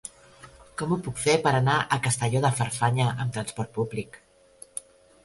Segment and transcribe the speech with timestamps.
[0.81, 4.19] Com ho puc fer per anar a Castelló de Farfanya amb trasport públic?